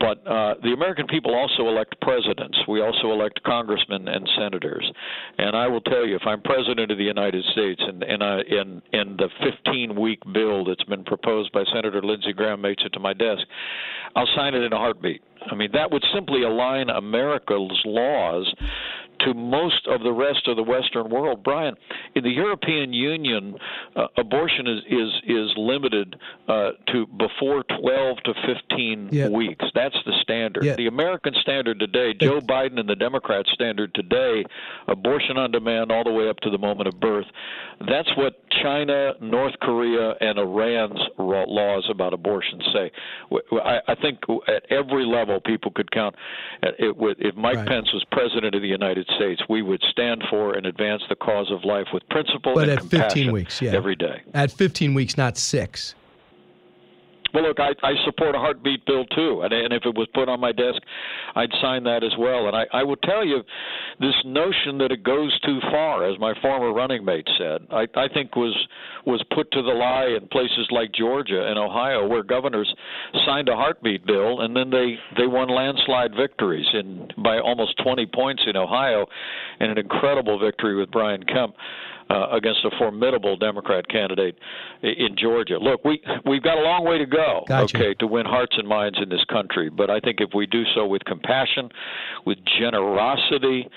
But 0.00 0.26
uh, 0.26 0.54
the 0.62 0.72
American 0.72 1.06
people 1.06 1.34
also 1.34 1.68
elect 1.68 2.00
presidents. 2.00 2.58
We 2.66 2.80
also 2.80 3.12
elect 3.12 3.42
congressmen 3.44 4.08
and 4.08 4.28
senators. 4.38 4.90
And 5.38 5.54
I 5.54 5.66
will 5.66 5.82
tell 5.82 6.06
you, 6.06 6.16
if 6.16 6.22
I'm 6.26 6.40
president 6.40 6.90
of 6.90 6.96
the 6.96 7.04
United 7.04 7.44
States, 7.52 7.82
and, 7.86 8.02
and 8.02 8.22
I, 8.22 8.40
in 8.40 8.82
in 8.92 9.16
the 9.16 9.28
15-week 9.66 10.20
bill 10.32 10.64
that's 10.64 10.84
been 10.84 11.04
proposed 11.04 11.52
by 11.52 11.64
Senator 11.72 12.00
Lindsey 12.02 12.32
Graham 12.32 12.60
makes 12.60 12.84
it 12.84 12.92
to 12.94 13.00
my 13.00 13.12
desk, 13.12 13.42
I'll 14.14 14.28
sign 14.36 14.54
it 14.54 14.62
in 14.62 14.72
a 14.72 14.76
heartbeat. 14.76 15.22
I 15.50 15.54
mean, 15.54 15.70
that 15.72 15.90
would 15.90 16.04
simply 16.14 16.42
align 16.42 16.90
America's 16.90 17.80
laws 17.84 18.52
to 19.26 19.34
most 19.34 19.86
of 19.86 20.02
the 20.02 20.12
rest 20.12 20.46
of 20.48 20.56
the 20.56 20.62
Western 20.62 21.10
world. 21.10 21.42
Brian, 21.44 21.74
in 22.14 22.24
the 22.24 22.30
European 22.30 22.92
Union, 22.92 23.56
uh, 23.94 24.06
abortion 24.16 24.66
is 24.66 24.80
is 24.88 25.10
is 25.26 25.50
limited 25.56 26.16
uh, 26.48 26.70
to 26.92 27.06
before 27.06 27.62
12 27.80 28.16
to 28.24 28.32
15 28.46 29.08
Yeah. 29.12 29.28
weeks. 29.28 29.64
That's 29.74 29.96
the 30.06 30.12
standard. 30.22 30.64
Yeah. 30.64 30.76
The 30.76 30.86
American 30.86 31.34
standard 31.42 31.78
today, 31.78 32.14
Joe 32.14 32.40
Biden 32.40 32.78
and 32.80 32.88
the 32.88 32.96
Democrats' 32.96 33.50
standard 33.52 33.92
today, 33.94 34.44
abortion 34.88 35.36
on 35.36 35.50
demand 35.50 35.92
all 35.92 36.04
the 36.04 36.12
way 36.12 36.28
up 36.28 36.38
to 36.40 36.50
the 36.50 36.58
moment 36.58 36.88
of 36.88 36.98
birth. 37.00 37.26
That's 37.88 38.08
what 38.16 38.40
China, 38.62 39.12
North 39.20 39.54
Korea, 39.60 40.14
and 40.20 40.38
Iran's 40.38 40.98
laws 41.18 41.86
about 41.90 42.14
abortion 42.14 42.60
say. 42.72 42.90
I 43.62 43.94
think 44.00 44.20
at 44.48 44.64
every 44.70 45.04
level, 45.04 45.40
people 45.40 45.70
could 45.72 45.90
count. 45.90 46.14
uh, 46.62 46.68
if 46.78 47.34
Mike 47.36 47.56
Right. 47.56 47.66
Pence 47.68 47.92
was 47.92 48.04
president 48.12 48.54
of 48.54 48.62
the 48.62 48.68
United 48.68 49.06
States, 49.16 49.42
we 49.48 49.62
would 49.62 49.82
stand 49.90 50.22
for 50.30 50.54
and 50.54 50.66
advance 50.66 51.02
the 51.08 51.16
cause 51.16 51.50
of 51.50 51.64
life 51.64 51.86
with 51.92 52.08
principle 52.08 52.54
But 52.54 52.68
and 52.68 52.78
at 52.78 52.84
15 52.84 53.32
weeks, 53.32 53.60
yeah. 53.60 53.72
every 53.72 53.96
day. 53.96 54.22
At 54.34 54.50
15 54.50 54.94
weeks, 54.94 55.16
not 55.16 55.36
six. 55.36 55.94
Well, 57.36 57.44
look, 57.44 57.60
I, 57.60 57.74
I 57.86 57.92
support 58.06 58.34
a 58.34 58.38
heartbeat 58.38 58.86
bill 58.86 59.04
too, 59.04 59.42
and, 59.42 59.52
and 59.52 59.70
if 59.70 59.84
it 59.84 59.94
was 59.94 60.08
put 60.14 60.26
on 60.26 60.40
my 60.40 60.52
desk, 60.52 60.80
I'd 61.34 61.50
sign 61.60 61.84
that 61.84 62.02
as 62.02 62.12
well. 62.18 62.46
And 62.46 62.56
I, 62.56 62.64
I 62.72 62.82
would 62.82 63.02
tell 63.02 63.26
you, 63.26 63.42
this 64.00 64.14
notion 64.24 64.78
that 64.78 64.90
it 64.90 65.02
goes 65.02 65.38
too 65.40 65.58
far, 65.70 66.10
as 66.10 66.18
my 66.18 66.32
former 66.40 66.72
running 66.72 67.04
mate 67.04 67.28
said, 67.36 67.66
I, 67.70 67.86
I 67.94 68.08
think 68.08 68.36
was 68.36 68.56
was 69.04 69.22
put 69.34 69.52
to 69.52 69.60
the 69.60 69.68
lie 69.68 70.16
in 70.18 70.26
places 70.28 70.66
like 70.70 70.94
Georgia 70.94 71.46
and 71.46 71.58
Ohio, 71.58 72.08
where 72.08 72.22
governors 72.22 72.74
signed 73.26 73.50
a 73.50 73.54
heartbeat 73.54 74.06
bill, 74.06 74.40
and 74.40 74.56
then 74.56 74.70
they 74.70 74.96
they 75.18 75.26
won 75.26 75.50
landslide 75.50 76.12
victories 76.16 76.66
in 76.72 77.06
by 77.22 77.38
almost 77.38 77.76
20 77.84 78.06
points 78.14 78.44
in 78.46 78.56
Ohio, 78.56 79.04
and 79.60 79.70
an 79.70 79.76
incredible 79.76 80.38
victory 80.38 80.74
with 80.74 80.90
Brian 80.90 81.22
Kemp 81.24 81.54
uh, 82.10 82.28
against 82.32 82.64
a 82.64 82.70
formidable 82.78 83.36
Democrat 83.36 83.88
candidate 83.88 84.38
in 84.82 85.16
Georgia. 85.16 85.58
Look, 85.58 85.84
we 85.84 86.00
we've 86.24 86.42
got 86.42 86.58
a 86.58 86.62
long 86.62 86.84
way 86.84 86.98
to 86.98 87.06
go, 87.06 87.44
Gotcha. 87.48 87.76
okay, 87.76 87.94
to 87.94 88.06
win 88.06 88.26
hearts 88.26 88.54
and 88.58 88.68
minds 88.68 88.98
in 89.02 89.08
this 89.08 89.24
country. 89.24 89.70
But 89.70 89.90
I 89.90 90.00
think 90.00 90.20
if 90.20 90.30
we 90.34 90.46
do 90.46 90.62
so 90.74 90.86
with 90.86 91.04
compassion, 91.04 91.68
with 92.24 92.38
generosity, 92.58 93.68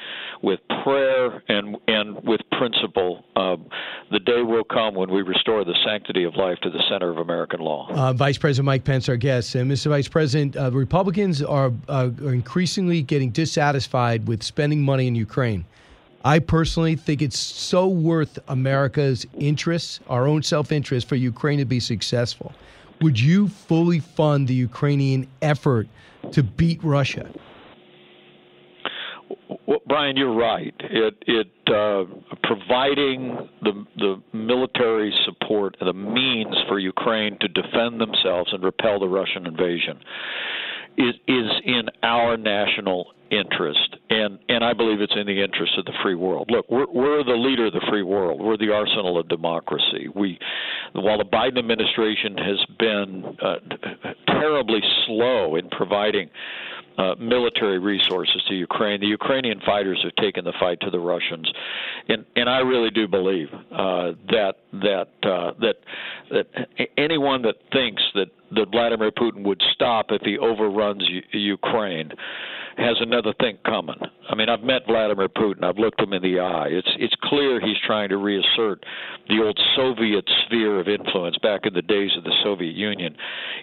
with 0.44 0.60
prayer, 0.84 1.42
and 1.48 1.78
and 1.88 2.18
with 2.24 2.42
principle, 2.52 3.24
um, 3.36 3.68
the 4.12 4.20
day 4.20 4.42
will 4.42 4.64
come 4.64 4.96
when 4.96 5.10
we 5.10 5.22
restore 5.22 5.64
the 5.66 5.76
sanctity 5.86 6.24
of 6.24 6.36
life 6.36 6.58
to 6.64 6.70
the 6.70 6.84
center 6.90 7.10
of 7.10 7.18
American 7.18 7.60
law. 7.60 7.88
Uh, 7.90 8.14
Vice 8.14 8.38
President 8.38 8.66
Mike 8.66 8.84
Pence, 8.84 9.10
our 9.10 9.18
guest. 9.18 9.56
And 9.56 9.70
Mr. 9.70 9.88
Vice 9.88 10.08
President, 10.08 10.56
uh, 10.56 10.72
Republicans 10.72 11.42
are, 11.42 11.72
uh, 11.88 12.10
are 12.24 12.34
increasingly 12.34 13.02
getting 13.02 13.32
dissatisfied 13.32 14.28
with 14.28 14.44
spending 14.44 14.82
money 14.82 15.08
in 15.08 15.16
Ukraine. 15.16 15.66
I 16.24 16.40
personally 16.40 16.96
think 16.96 17.22
it's 17.22 17.40
so 17.40 17.88
worth 17.88 18.40
America's 18.48 19.26
interests, 19.38 20.00
our 20.10 20.28
own 20.28 20.44
self 20.44 20.72
interest, 20.72 21.08
for 21.08 21.16
Ukraine 21.16 21.60
to 21.60 21.66
be 21.66 21.80
successful. 21.80 22.54
Would 23.02 23.20
you 23.20 23.48
fully 23.48 24.00
fund 24.00 24.48
the 24.48 24.54
Ukrainian 24.54 25.28
effort 25.42 25.88
to 26.32 26.44
beat 26.44 26.84
Russia? 26.84 27.30
Well, 29.66 29.80
Brian, 29.88 30.18
you're 30.18 30.36
right. 30.36 30.74
It 30.80 31.24
it 31.26 31.48
uh, 31.68 32.04
providing 32.44 33.50
the 33.62 33.86
the 33.98 34.22
military 34.34 35.14
support, 35.26 35.78
the 35.80 35.94
means 35.94 36.56
for 36.68 36.80
Ukraine 36.80 37.38
to 37.40 37.48
defend 37.48 38.02
themselves 38.02 38.52
and 38.52 38.64
repel 38.64 39.00
the 39.00 39.08
Russian 39.08 39.46
invasion, 39.46 40.00
is 40.98 41.16
is 41.28 41.52
in 41.64 41.84
our 42.04 42.36
national 42.36 43.14
interest, 43.32 43.96
and 44.10 44.40
and 44.50 44.64
I 44.64 44.74
believe 44.74 45.02
it's 45.02 45.14
in 45.16 45.28
the 45.28 45.44
interest 45.44 45.78
of 45.78 45.86
the 45.86 45.94
free 46.04 46.16
world. 46.16 46.50
Look, 46.52 46.70
we're 46.70 46.88
we're 46.92 47.24
the 47.24 47.36
leader 47.36 47.68
of 47.68 47.74
the 47.74 47.86
free 47.90 48.04
world. 48.04 48.42
We're 48.42 48.58
the 48.58 48.74
arsenal 48.74 49.20
of 49.20 49.28
democracy. 49.28 50.08
We, 50.16 50.40
while 50.94 51.18
the 51.18 51.26
Biden 51.26 51.60
administration 51.60 52.38
has 52.38 52.66
been 52.78 53.38
uh, 53.42 53.56
terribly 54.28 54.82
slow 55.06 55.56
in 55.56 55.70
providing 55.70 56.30
uh, 57.00 57.16
military 57.18 57.80
resources 57.80 58.44
to 58.50 58.56
Ukraine. 58.56 59.00
The 59.00 59.08
Ukrainian 59.08 59.62
fighters 59.66 60.00
have 60.04 60.14
taken 60.16 60.44
the 60.44 60.54
fight 60.60 60.80
to 60.82 60.90
the 60.90 61.00
Russians, 61.00 61.50
and 62.10 62.26
and 62.36 62.50
I 62.50 62.60
really 62.60 62.90
do 62.90 63.08
believe 63.08 63.48
uh, 63.54 64.12
that 64.32 64.56
that 64.74 65.08
uh, 65.24 65.52
that 65.62 65.76
that 66.32 66.48
anyone 66.98 67.42
that 67.44 67.56
thinks 67.72 68.02
that 68.16 68.28
that 68.52 68.70
Vladimir 68.72 69.12
Putin 69.12 69.44
would 69.44 69.62
stop 69.74 70.08
if 70.10 70.22
he 70.24 70.38
overruns 70.38 71.04
U- 71.08 71.40
Ukraine 71.40 72.12
has 72.78 72.98
another 73.00 73.34
thing 73.40 73.58
coming. 73.66 73.99
I 74.30 74.36
mean, 74.36 74.48
I've 74.48 74.62
met 74.62 74.84
Vladimir 74.88 75.28
Putin. 75.28 75.64
I've 75.64 75.80
looked 75.80 76.00
him 76.00 76.14
in 76.14 76.22
the 76.22 76.40
eye. 76.40 76.68
It's 76.70 76.88
it's 77.00 77.16
clear 77.24 77.60
he's 77.60 77.78
trying 77.86 78.10
to 78.10 78.18
reassert 78.18 78.86
the 79.28 79.42
old 79.44 79.60
Soviet 79.76 80.24
sphere 80.46 80.80
of 80.80 80.88
influence 80.88 81.38
back 81.40 81.62
in 81.66 81.74
the 81.74 81.82
days 81.82 82.12
of 82.16 82.24
the 82.24 82.34
Soviet 82.44 82.76
Union 82.76 83.16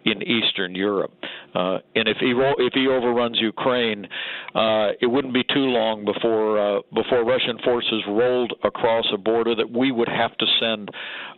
in 0.05 0.23
Eastern 0.23 0.75
Europe. 0.75 1.13
Uh, 1.55 1.79
and 1.95 2.09
if 2.09 2.17
he 2.19 2.33
if 2.59 2.73
he 2.75 2.89
overruns 2.89 3.39
Ukraine, 3.41 4.07
uh, 4.55 4.89
it 5.01 5.07
wouldn't 5.07 5.35
be 5.35 5.45
too 5.45 5.67
long 5.67 6.05
before 6.05 6.59
uh, 6.59 6.81
before 6.93 7.25
Russian 7.25 7.59
forces 7.65 8.03
rolled 8.09 8.53
across 8.65 9.07
a 9.15 9.19
border 9.19 9.55
that 9.55 9.71
we 9.71 9.93
would 9.93 10.09
have 10.09 10.37
to 10.39 10.47
send 10.61 10.91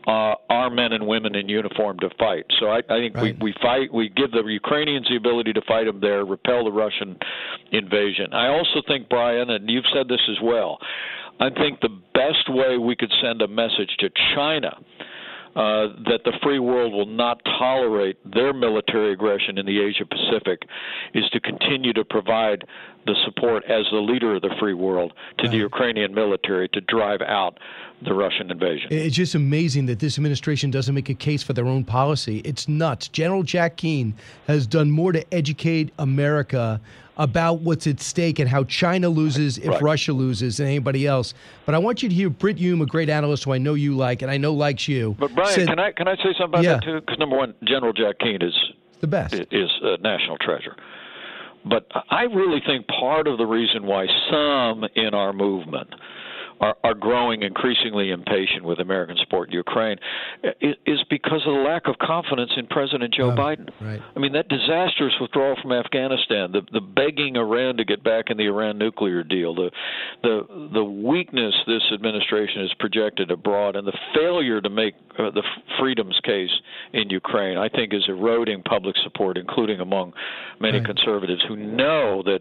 uh, 0.07 0.35
our 0.49 0.71
men 0.71 0.93
and 0.95 1.07
women 1.07 1.35
in 1.35 1.49
uniform 1.50 1.99
to 2.00 2.09
fight. 2.19 2.47
So 2.59 2.69
I, 2.69 2.78
I 2.78 2.99
think 2.99 3.14
Right. 3.14 3.37
we 3.40 3.52
we 3.52 3.55
fight. 3.61 3.93
We 3.93 4.09
give 4.09 4.31
the 4.31 4.43
Ukrainians 4.43 5.07
the 5.09 5.17
ability 5.17 5.52
to 5.52 5.62
fight 5.69 5.85
them 5.85 6.00
there, 6.00 6.25
repel 6.25 6.64
the 6.64 6.73
Russian 6.73 7.17
invasion. 7.73 8.33
I 8.33 8.49
also 8.49 8.81
think, 8.88 9.09
Brian, 9.09 9.50
and 9.50 9.68
you've 9.68 9.85
said 9.95 10.09
this 10.09 10.21
as 10.30 10.38
well. 10.42 10.78
I 11.40 11.50
think 11.50 11.80
the 11.80 11.97
best 12.14 12.49
way 12.49 12.78
we 12.78 12.97
could 12.97 13.12
send 13.23 13.42
a 13.42 13.49
message 13.49 13.90
to 14.00 14.11
China 14.35 14.76
uh, 15.54 15.88
that 16.04 16.21
the 16.25 16.33
free 16.42 16.59
world 16.59 16.92
will 16.92 17.07
not 17.07 17.40
tolerate 17.59 18.16
their 18.33 18.52
military 18.52 19.12
aggression 19.12 19.59
in 19.59 19.66
the 19.66 19.80
Asia 19.80 20.04
Pacific 20.04 20.62
is 21.14 21.25
to 21.33 21.40
continue 21.40 21.92
to 21.92 22.04
provide 22.04 22.64
the 23.09 23.17
support 23.25 23.65
as 23.65 23.87
the 23.91 23.97
leader 23.99 24.35
of 24.37 24.43
the 24.43 24.55
free 24.61 24.75
world 24.75 25.12
to 25.38 25.49
the 25.49 25.57
Ukrainian 25.57 26.15
military 26.15 26.69
to 26.69 26.81
drive 26.83 27.23
out 27.23 27.59
the 28.05 28.12
Russian 28.12 28.50
invasion. 28.50 28.88
It's 28.91 29.17
just 29.17 29.35
amazing 29.35 29.87
that 29.87 29.99
this 29.99 30.19
administration 30.19 30.71
doesn't 30.71 30.95
make 30.95 31.09
a 31.09 31.15
case 31.15 31.43
for 31.43 31.55
their 31.55 31.67
own 31.67 31.85
policy. 31.85 32.38
It's 32.45 32.69
nuts. 32.69 33.09
General 33.09 33.43
Jack 33.43 33.77
Keane 33.77 34.15
has 34.47 34.67
done 34.67 34.91
more 34.91 35.11
to 35.12 35.25
educate 35.35 35.91
America 35.99 36.81
about 37.17 37.61
what's 37.62 37.87
at 37.87 37.99
stake 37.99 38.38
and 38.38 38.49
how 38.49 38.62
China 38.65 39.09
loses 39.09 39.57
if 39.59 39.69
Right. 39.69 39.83
Russia 39.83 40.12
loses 40.12 40.59
than 40.59 40.67
anybody 40.69 41.07
else. 41.07 41.33
But 41.67 41.75
I 41.75 41.79
want 41.79 42.03
you 42.03 42.09
to 42.11 42.15
hear 42.15 42.29
Britt 42.31 42.59
Hume, 42.59 42.83
a 42.83 42.87
great 42.87 43.09
analyst 43.09 43.45
who 43.45 43.53
I 43.53 43.59
know 43.59 43.75
you 43.75 43.97
like 43.97 44.21
and 44.23 44.31
I 44.31 44.37
know 44.37 44.53
likes 44.53 44.87
you. 44.87 45.17
But 45.19 45.35
Brian, 45.35 45.55
said 45.55 45.67
can 45.69 45.79
I 45.81 45.91
can 45.93 46.07
I 46.07 46.15
say 46.17 46.35
something 46.38 46.45
about 46.61 46.62
Yeah. 46.65 46.75
that 46.75 46.85
too? 46.85 47.00
Because 47.00 47.19
number 47.19 47.37
one, 47.37 47.55
General 47.65 47.93
Jack 47.95 48.19
Keane 48.21 48.43
is 48.43 48.55
the 49.00 49.09
best. 49.09 49.35
is 49.35 49.71
a 49.83 49.97
national 50.03 50.37
treasure. 50.38 50.77
But 51.65 51.87
I 52.11 52.23
really 52.23 52.61
think 52.67 52.87
part 52.87 53.27
of 53.27 53.38
the 53.38 53.47
reason 53.47 53.85
why 53.87 54.07
some 54.31 54.85
in 54.95 55.15
our 55.15 55.33
movement 55.33 55.88
are, 56.61 56.77
are 56.85 56.95
growing 56.95 57.43
increasingly 57.43 58.11
impatient 58.11 58.65
with 58.65 58.79
American 58.81 59.17
support 59.23 59.49
in 59.49 59.55
Ukraine 59.55 59.99
is, 60.61 60.75
is 60.87 60.99
because 61.11 61.43
of 61.47 61.55
the 61.55 61.61
lack 61.61 61.87
of 61.87 61.97
confidence 61.99 62.50
in 62.57 62.67
President 62.67 63.15
Joe 63.15 63.31
Oh, 63.33 63.37
Biden. 63.37 63.69
right. 63.81 64.00
I 64.17 64.19
mean, 64.19 64.33
that 64.33 64.49
disastrous 64.49 65.12
withdrawal 65.21 65.57
from 65.61 65.73
Afghanistan, 65.73 66.53
the, 66.53 66.62
the 66.73 66.81
begging 66.81 67.37
Iran 67.37 67.77
to 67.77 67.85
get 67.85 68.03
back 68.03 68.27
in 68.31 68.37
the 68.37 68.47
Iran 68.47 68.79
nuclear 68.79 69.23
deal, 69.23 69.55
the, 69.55 69.71
the, 70.23 70.69
the 70.73 70.85
weakness 70.85 71.55
this 71.67 71.83
administration 71.93 72.62
has 72.62 72.73
projected 72.79 73.31
abroad, 73.31 73.77
and 73.77 73.87
the 73.87 73.97
failure 74.15 74.61
to 74.61 74.71
make 74.71 74.95
uh, 75.19 75.31
the 75.31 75.43
freedoms 75.79 76.19
case 76.25 76.50
in 76.93 77.11
Ukraine, 77.11 77.59
I 77.59 77.69
think, 77.69 77.93
is 77.93 78.05
eroding 78.09 78.62
public 78.62 78.97
support, 79.05 79.37
including 79.37 79.81
among 79.81 80.12
many 80.61 80.79
Right. 80.79 80.87
conservatives 80.87 81.43
who 81.49 81.57
know 81.57 82.23
that 82.25 82.41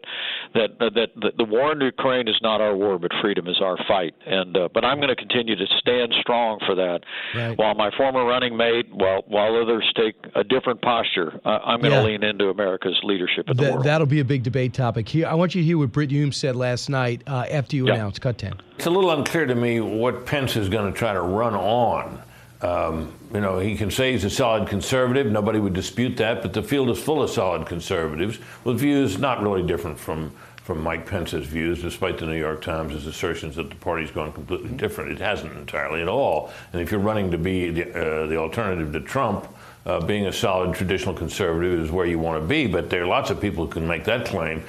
that 0.53 0.69
uh, 0.79 0.89
that, 0.95 1.09
that 1.21 1.37
the 1.37 1.43
war 1.43 1.71
in 1.71 1.81
Ukraine 1.81 2.27
is 2.27 2.35
not 2.41 2.61
our 2.61 2.75
war, 2.75 2.99
but 2.99 3.11
freedom 3.21 3.47
is 3.47 3.57
our 3.61 3.77
fight. 3.87 4.06
And 4.25 4.55
uh, 4.57 4.69
but 4.73 4.83
I'm 4.85 4.97
going 4.97 5.09
to 5.09 5.15
continue 5.15 5.55
to 5.55 5.65
stand 5.79 6.13
strong 6.21 6.59
for 6.65 6.75
that. 6.75 6.99
Right. 7.35 7.57
While 7.57 7.75
my 7.75 7.89
former 7.97 8.25
running 8.25 8.55
mate, 8.57 8.87
while 8.93 9.23
while 9.27 9.55
others 9.61 9.89
take 9.95 10.15
a 10.35 10.43
different 10.43 10.81
posture, 10.81 11.39
uh, 11.45 11.59
I'm 11.65 11.79
going 11.79 11.91
to 11.91 11.97
Yeah. 11.97 12.03
lean 12.03 12.23
into 12.23 12.49
America's 12.49 12.99
leadership 13.03 13.49
in 13.49 13.57
the 13.57 13.63
That, 13.63 13.71
world. 13.73 13.85
that'll 13.85 14.07
be 14.07 14.19
a 14.19 14.25
big 14.25 14.43
debate 14.43 14.73
topic. 14.73 15.07
Here, 15.09 15.27
I 15.27 15.33
want 15.33 15.55
you 15.55 15.61
to 15.61 15.65
hear 15.65 15.77
what 15.77 15.91
Britt 15.91 16.11
Hume 16.11 16.31
said 16.31 16.55
last 16.55 16.89
night 16.89 17.21
uh, 17.27 17.45
after 17.49 17.75
you 17.75 17.87
Yeah. 17.87 17.95
announced 17.95 18.21
Cut 18.21 18.37
10. 18.37 18.53
It's 18.77 18.85
a 18.85 18.89
little 18.89 19.11
unclear 19.11 19.45
to 19.45 19.55
me 19.55 19.79
what 19.81 20.25
Pence 20.25 20.55
is 20.55 20.69
going 20.69 20.91
to 20.91 20.97
try 20.97 21.13
to 21.13 21.21
run 21.21 21.55
on. 21.55 22.21
Um, 22.61 23.13
you 23.33 23.39
know, 23.41 23.59
he 23.59 23.75
can 23.75 23.91
say 23.91 24.13
he's 24.13 24.23
a 24.23 24.29
solid 24.31 24.67
conservative. 24.67 25.27
Nobody 25.31 25.59
would 25.59 25.73
dispute 25.73 26.17
that. 26.17 26.41
But 26.41 26.53
the 26.53 26.63
field 26.63 26.89
is 26.89 26.99
full 26.99 27.21
of 27.21 27.29
solid 27.29 27.67
conservatives 27.67 28.39
with 28.63 28.79
views 28.79 29.19
not 29.19 29.43
really 29.43 29.61
different 29.63 29.99
from 29.99 30.31
from 30.67 30.83
Mike 30.83 31.05
Pence's 31.05 31.45
views, 31.45 31.81
despite 31.81 32.17
the 32.17 32.25
New 32.25 32.37
York 32.37 32.61
Times' 32.61 33.05
assertions 33.07 33.55
that 33.55 33.69
the 33.69 33.75
party's 33.77 34.11
gone 34.11 34.33
completely 34.33 34.71
different. 34.71 35.13
It 35.13 35.19
hasn't 35.19 35.53
entirely 35.53 36.01
at 36.01 36.09
all. 36.09 36.51
And 36.73 36.81
if 36.81 36.91
you're 36.91 36.99
running 36.99 37.31
to 37.31 37.37
be 37.37 37.71
the, 37.71 37.89
uh, 37.91 38.27
the 38.27 38.35
alternative 38.35 38.91
to 38.91 38.99
Trump, 38.99 39.47
uh, 39.85 40.01
being 40.01 40.25
a 40.25 40.33
solid 40.33 40.75
traditional 40.75 41.15
conservative 41.15 41.79
is 41.79 41.89
where 41.89 42.05
you 42.05 42.19
want 42.19 42.43
to 42.43 42.45
be. 42.45 42.67
But 42.67 42.89
there 42.89 43.03
are 43.03 43.07
lots 43.07 43.29
of 43.29 43.39
people 43.39 43.65
who 43.65 43.71
can 43.71 43.87
make 43.87 44.03
that 44.03 44.25
claim. 44.25 44.61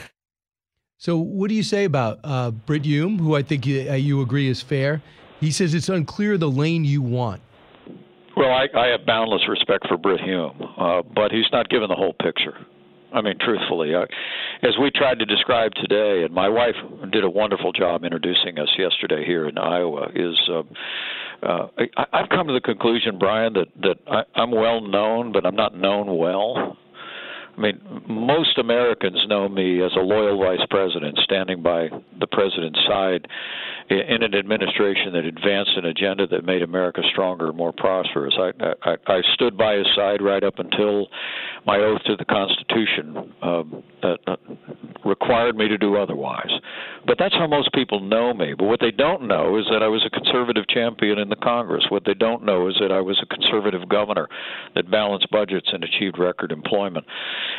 So, 0.98 1.18
what 1.18 1.48
do 1.48 1.56
you 1.56 1.64
say 1.64 1.82
about 1.84 2.20
uh, 2.22 2.52
Britt 2.52 2.84
Hume, 2.84 3.18
who 3.18 3.34
I 3.34 3.42
think 3.42 3.66
you, 3.66 3.90
uh, 3.90 3.94
you 3.94 4.22
agree 4.22 4.48
is 4.48 4.62
fair, 4.62 5.02
He 5.40 5.50
says 5.50 5.74
it's 5.74 5.88
unclear 5.88 6.38
the 6.38 6.48
lane 6.48 6.84
you 6.84 7.02
want. 7.02 7.42
Well, 8.36 8.50
I, 8.52 8.68
I 8.72 8.86
have 8.92 9.04
boundless 9.04 9.48
respect 9.48 9.88
for 9.88 9.96
Britt 9.96 10.20
Hume, 10.20 10.62
uh, 10.76 11.02
but 11.02 11.32
he's 11.32 11.50
not 11.50 11.68
given 11.68 11.88
the 11.88 11.96
whole 11.96 12.14
picture. 12.22 12.56
I 13.12 13.22
mean, 13.22 13.36
truthfully, 13.40 13.94
uh, 13.94 14.06
as 14.62 14.76
we 14.80 14.90
tried 14.90 15.18
to 15.20 15.24
describe 15.24 15.72
today, 15.74 16.24
and 16.24 16.34
my 16.34 16.48
wife 16.48 16.74
did 17.10 17.24
a 17.24 17.30
wonderful 17.30 17.72
job 17.72 18.04
introducing 18.04 18.58
us 18.58 18.68
yesterday 18.78 19.24
here 19.24 19.48
in 19.48 19.56
Iowa, 19.56 20.08
is 20.14 20.36
uh, 20.50 20.62
uh, 21.46 21.68
I, 21.96 22.04
I've 22.12 22.28
come 22.28 22.48
to 22.48 22.52
the 22.52 22.60
conclusion, 22.60 23.18
Brian, 23.18 23.54
that 23.54 23.68
that 23.82 23.96
I, 24.06 24.40
I'm 24.40 24.50
well 24.50 24.80
known, 24.80 25.32
but 25.32 25.46
I'm 25.46 25.56
not 25.56 25.76
known 25.76 26.16
well. 26.16 26.76
I 27.58 27.60
mean, 27.60 27.80
most 28.08 28.56
Americans 28.58 29.18
know 29.28 29.48
me 29.48 29.82
as 29.82 29.90
a 29.96 30.00
loyal 30.00 30.38
vice 30.38 30.64
president 30.70 31.18
standing 31.24 31.60
by 31.60 31.88
the 32.20 32.26
president's 32.28 32.78
side 32.86 33.26
in 33.90 34.22
an 34.22 34.34
administration 34.34 35.12
that 35.14 35.24
advanced 35.24 35.72
an 35.76 35.86
agenda 35.86 36.26
that 36.28 36.44
made 36.44 36.62
America 36.62 37.00
stronger, 37.10 37.48
and 37.48 37.56
more 37.56 37.72
prosperous. 37.72 38.34
I, 38.38 38.52
I, 38.82 38.96
I 39.06 39.20
stood 39.34 39.56
by 39.56 39.74
his 39.74 39.86
side 39.96 40.22
right 40.22 40.44
up 40.44 40.58
until 40.58 41.08
my 41.66 41.78
oath 41.78 42.02
to 42.06 42.14
the 42.16 42.24
Constitution 42.24 43.34
um, 43.42 43.82
uh, 44.02 44.36
required 45.08 45.56
me 45.56 45.68
to 45.68 45.78
do 45.78 45.96
otherwise. 45.96 46.50
But 47.06 47.16
that's 47.18 47.34
how 47.34 47.46
most 47.46 47.72
people 47.72 48.00
know 48.00 48.34
me. 48.34 48.54
But 48.56 48.66
what 48.66 48.80
they 48.80 48.90
don't 48.90 49.26
know 49.26 49.58
is 49.58 49.64
that 49.72 49.82
I 49.82 49.88
was 49.88 50.04
a 50.06 50.10
conservative 50.10 50.68
champion 50.68 51.18
in 51.18 51.28
the 51.28 51.36
Congress. 51.36 51.84
What 51.88 52.04
they 52.04 52.14
don't 52.14 52.44
know 52.44 52.68
is 52.68 52.76
that 52.80 52.92
I 52.92 53.00
was 53.00 53.18
a 53.22 53.34
conservative 53.34 53.88
governor 53.88 54.28
that 54.74 54.90
balanced 54.90 55.30
budgets 55.30 55.68
and 55.72 55.82
achieved 55.82 56.18
record 56.18 56.52
employment. 56.52 57.06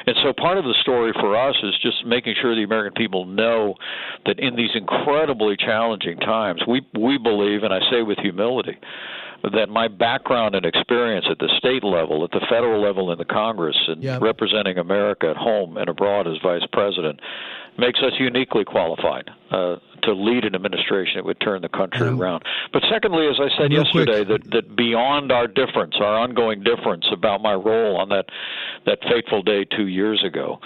And 0.06 0.16
so 0.24 0.34
part 0.34 0.58
of 0.58 0.64
the 0.64 0.76
story 0.82 1.12
for 1.20 1.36
us 1.36 1.56
is 1.64 1.74
just 1.82 2.06
making 2.06 2.36
sure 2.42 2.56
the 2.56 2.64
American 2.64 2.94
people 2.94 3.26
know 3.26 3.76
that 4.26 4.40
in 4.40 4.56
these 4.56 4.72
incredibly 4.76 5.58
challenging 5.58 6.18
times, 6.18 6.62
we 6.68 6.86
we 6.98 7.18
believe, 7.18 7.64
and 7.64 7.74
I 7.74 7.80
say 7.92 8.02
with 8.02 8.20
humility, 8.20 8.78
that 9.44 9.70
my 9.70 9.88
background 9.88 10.56
and 10.56 10.66
experience 10.66 11.26
at 11.30 11.40
the 11.40 11.50
state 11.58 11.84
level, 11.84 12.24
at 12.24 12.32
the 12.32 12.46
federal 12.50 12.82
level 12.82 13.12
in 13.12 13.18
the 13.18 13.26
Congress, 13.26 13.78
and 13.88 14.04
yep. 14.04 14.22
representing 14.22 14.78
America 14.78 15.30
at 15.30 15.38
home 15.38 15.78
and 15.78 15.90
abroad 15.90 16.28
as 16.28 16.36
vice 16.44 16.66
president, 16.74 17.20
makes 17.78 18.00
us 18.00 18.12
uniquely 18.20 18.66
qualified 18.66 19.30
uh, 19.52 19.78
to 20.04 20.14
lead 20.14 20.44
an 20.44 20.56
administration 20.56 21.14
that 21.16 21.26
would 21.26 21.40
turn 21.40 21.62
the 21.62 21.70
country 21.70 22.08
um, 22.08 22.22
around. 22.22 22.44
But 22.74 22.84
secondly, 22.92 23.28
as 23.28 23.40
I 23.40 23.48
said 23.58 23.72
yesterday, 23.72 24.24
that, 24.26 24.52
that 24.52 24.76
beyond 24.76 25.32
our 25.32 25.48
difference, 25.48 25.96
our 26.00 26.18
ongoing 26.18 26.64
difference 26.64 27.06
about 27.12 27.42
my 27.42 27.54
role 27.54 27.98
on 27.98 28.10
that 28.10 28.26
that 28.86 29.00
fateful 29.10 29.42
day 29.42 29.66
two 29.66 29.88
years 29.88 30.24
ago, 30.26 30.60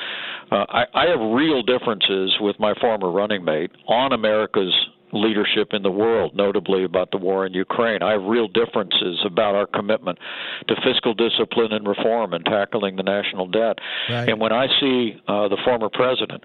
uh, 0.52 0.66
I, 0.70 0.84
I 0.94 1.06
have 1.08 1.20
real 1.20 1.62
differences 1.62 2.36
with 2.40 2.60
my 2.60 2.74
former 2.80 3.12
running 3.12 3.44
mate 3.44 3.72
on 3.88 4.14
America's 4.14 4.74
leadership 5.14 5.70
in 5.74 5.84
the 5.84 5.92
world, 5.92 6.36
notably 6.36 6.84
about 6.84 7.12
the 7.12 7.18
war 7.18 7.46
in 7.46 7.54
Ukraine. 7.54 8.02
I 8.02 8.12
have 8.14 8.24
real 8.24 8.48
differences 8.48 9.24
about 9.26 9.56
our 9.56 9.68
commitment 9.68 10.20
to 10.68 10.76
fiscal 10.84 11.14
discipline 11.14 11.72
and 11.72 11.88
reform 11.88 12.34
and 12.34 12.44
tackling 12.46 12.96
the 12.96 13.04
national 13.04 13.48
debt. 13.48 13.78
Right. 14.10 14.28
And 14.30 14.40
when 14.40 14.52
I 14.52 14.68
see 14.80 15.22
uh, 15.28 15.48
the 15.48 15.58
former 15.64 15.90
president 15.90 16.44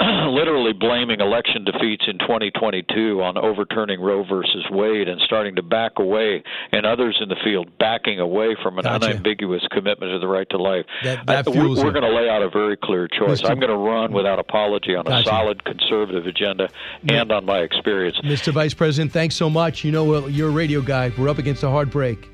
literally 0.00 0.72
blaming 0.72 1.20
election 1.20 1.64
defeats 1.64 2.04
in 2.08 2.18
2022 2.18 3.22
on 3.22 3.36
overturning 3.36 4.00
Roe 4.00 4.24
versus 4.24 4.64
Wade 4.70 5.08
and 5.08 5.20
starting 5.20 5.56
to 5.56 5.62
back 5.62 5.92
away, 5.98 6.42
and 6.72 6.86
others 6.86 7.18
in 7.20 7.28
the 7.28 7.36
field 7.44 7.70
backing 7.78 8.18
away 8.18 8.56
from 8.62 8.78
an 8.78 8.84
gotcha. 8.84 9.10
unambiguous 9.10 9.62
commitment 9.70 10.12
to 10.12 10.18
the 10.18 10.26
right 10.26 10.48
to 10.50 10.56
life, 10.56 10.86
that, 11.02 11.26
that 11.26 11.48
I, 11.48 11.50
we're, 11.50 11.68
we're 11.68 11.92
going 11.92 12.02
to 12.02 12.14
lay 12.14 12.30
out 12.30 12.42
a 12.42 12.48
very 12.48 12.76
clear 12.76 13.08
choice. 13.08 13.42
Mr. 13.42 13.50
I'm 13.50 13.60
going 13.60 13.70
to 13.70 13.76
run 13.76 14.12
without 14.12 14.38
apology 14.38 14.94
on 14.94 15.04
gotcha. 15.04 15.28
a 15.28 15.30
solid 15.30 15.64
conservative 15.64 16.26
agenda 16.26 16.70
and 17.08 17.30
on 17.30 17.44
my 17.44 17.58
experience 17.58 18.09
Mr. 18.24 18.52
Vice 18.52 18.74
President, 18.74 19.12
thanks 19.12 19.34
so 19.34 19.50
much. 19.50 19.84
You 19.84 19.92
know, 19.92 20.26
you're 20.26 20.48
a 20.48 20.52
radio 20.52 20.80
guy. 20.80 21.12
We're 21.16 21.28
up 21.28 21.38
against 21.38 21.62
a 21.62 21.70
hard 21.70 21.90
break. 21.90 22.28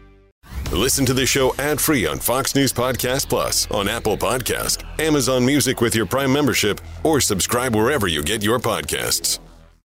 Listen 0.72 1.06
to 1.06 1.14
the 1.14 1.26
show 1.26 1.54
ad 1.58 1.80
free 1.80 2.06
on 2.06 2.18
Fox 2.18 2.54
News 2.54 2.72
Podcast 2.72 3.28
Plus, 3.28 3.70
on 3.70 3.88
Apple 3.88 4.16
Podcast, 4.16 4.84
Amazon 5.00 5.44
Music 5.44 5.80
with 5.80 5.94
your 5.94 6.06
Prime 6.06 6.32
membership, 6.32 6.80
or 7.04 7.20
subscribe 7.20 7.74
wherever 7.74 8.06
you 8.06 8.22
get 8.22 8.42
your 8.42 8.58
podcasts. 8.58 9.38